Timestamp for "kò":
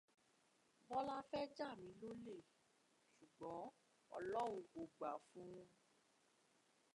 4.71-4.81